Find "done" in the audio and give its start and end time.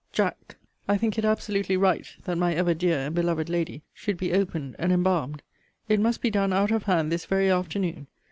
6.31-6.51